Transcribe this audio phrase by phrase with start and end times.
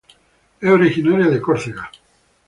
[0.59, 1.91] Es originaria de Córcega.